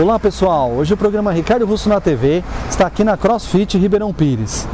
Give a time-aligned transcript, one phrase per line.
[0.00, 4.64] Olá pessoal, hoje o programa Ricardo Russo na TV está aqui na CrossFit Ribeirão Pires.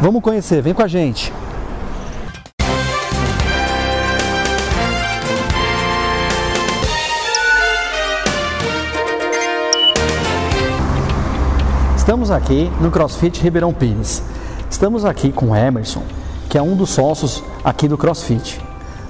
[0.00, 1.32] Vamos conhecer, vem com a gente.
[11.96, 14.22] Estamos aqui no CrossFit Ribeirão Pires.
[14.70, 16.04] Estamos aqui com o Emerson,
[16.48, 18.60] que é um dos sócios aqui do CrossFit.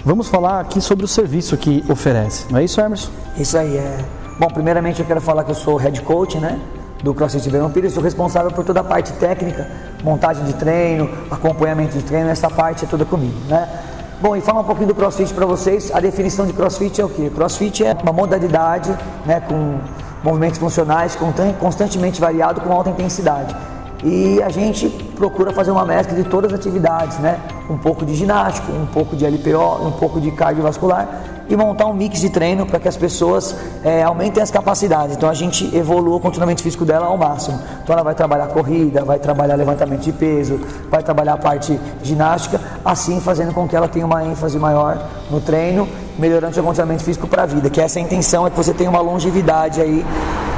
[0.03, 3.11] Vamos falar aqui sobre o serviço que oferece, não é isso, Emerson?
[3.37, 4.22] Isso aí é.
[4.43, 6.59] Bom, primeiramente eu quero falar que eu sou head coach, né?
[7.01, 9.69] Do CrossFit Ribeirão Pires, sou responsável por toda a parte técnica,
[10.03, 13.69] montagem de treino, acompanhamento de treino, essa parte é toda comigo, né?
[14.21, 15.93] Bom, e falar um pouquinho do CrossFit para vocês.
[15.95, 17.31] A definição de CrossFit é o quê?
[17.33, 18.93] CrossFit é uma modalidade,
[19.25, 19.79] né, com
[20.25, 21.17] movimentos funcionais
[21.61, 23.55] constantemente variado com alta intensidade.
[24.03, 27.39] E a gente procura fazer uma mescla de todas as atividades, né?
[27.71, 31.93] Um pouco de ginástico, um pouco de LPO, um pouco de cardiovascular e montar um
[31.93, 35.15] mix de treino para que as pessoas é, aumentem as capacidades.
[35.15, 37.61] Então a gente evolua o condicionamento físico dela ao máximo.
[37.83, 40.59] Então ela vai trabalhar corrida, vai trabalhar levantamento de peso,
[40.91, 45.43] vai trabalhar a parte ginástica, assim fazendo com que ela tenha uma ênfase maior no
[45.43, 45.87] treino,
[46.19, 47.69] melhorando seu condicionamento físico para a vida.
[47.69, 50.07] Que essa é a intenção, é que você tenha uma longevidade aí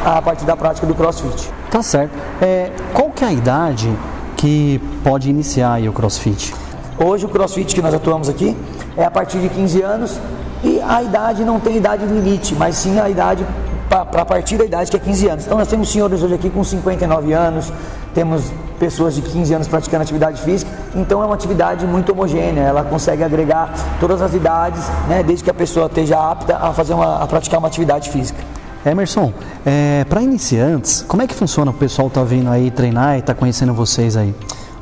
[0.05, 1.51] a partir da prática do CrossFit.
[1.73, 2.13] Tá certo.
[2.41, 3.93] É, qual que é a idade
[4.37, 6.55] que pode iniciar o CrossFit?
[6.97, 8.57] Hoje o CrossFit que nós atuamos aqui
[8.97, 10.21] é a partir de 15 anos
[10.65, 13.47] e a idade não tem idade limite, mas sim a idade
[13.89, 15.45] para partir da idade que é 15 anos.
[15.45, 17.71] Então nós temos senhores hoje aqui com 59 anos,
[18.15, 22.83] temos pessoas de 15 anos praticando atividade física, então é uma atividade muito homogênea, ela
[22.83, 27.23] consegue agregar todas as idades, né, desde que a pessoa esteja apta a fazer uma,
[27.23, 28.43] a praticar uma atividade física.
[28.85, 29.33] Emerson,
[29.65, 31.71] é, para iniciantes, como é que funciona?
[31.71, 34.35] O pessoal tá vindo aí treinar e tá conhecendo vocês aí?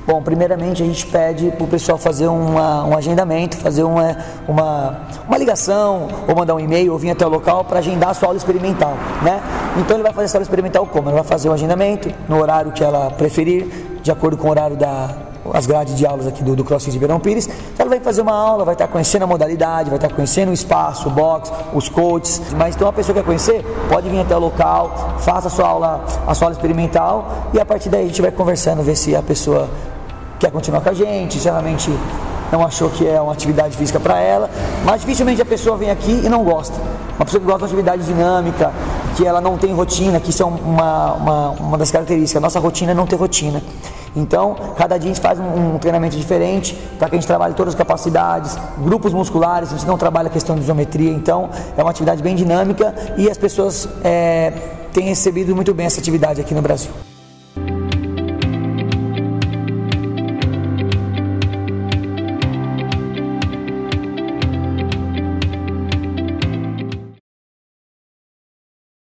[0.04, 4.16] Bom, primeiramente a gente pede para o pessoal fazer uma, um agendamento, fazer uma,
[4.48, 8.14] uma, uma ligação, ou mandar um e-mail, ou vir até o local para agendar a
[8.14, 9.40] sua aula experimental, né?
[9.78, 11.08] Então ele vai fazer essa aula experimental como?
[11.08, 13.66] Ele vai fazer o agendamento no horário que ela preferir,
[14.02, 15.10] de acordo com o horário da,
[15.52, 17.46] as grades de aulas aqui do, do CrossFit de Verão Pires.
[17.46, 20.52] Então ela vai fazer uma aula, vai estar conhecendo a modalidade, vai estar conhecendo o
[20.54, 22.42] espaço, o box, os coaches.
[22.56, 25.68] Mas então a pessoa que quer conhecer, pode vir até o local, faça a sua
[25.68, 29.14] aula, a sua aula experimental e a partir daí a gente vai conversando, ver se
[29.14, 29.68] a pessoa
[30.42, 31.88] quer continuar com a gente, se realmente
[32.50, 34.50] não achou que é uma atividade física para ela,
[34.84, 36.74] mas dificilmente a pessoa vem aqui e não gosta.
[37.16, 38.72] Uma pessoa que gosta de uma atividade dinâmica,
[39.16, 42.42] que ela não tem rotina, que isso é uma, uma, uma das características.
[42.42, 43.62] Nossa rotina é não ter rotina.
[44.16, 47.54] Então, cada dia a gente faz um, um treinamento diferente para que a gente trabalhe
[47.54, 51.82] todas as capacidades, grupos musculares, a gente não trabalha a questão de isometria, então é
[51.82, 54.52] uma atividade bem dinâmica e as pessoas é,
[54.92, 56.90] têm recebido muito bem essa atividade aqui no Brasil.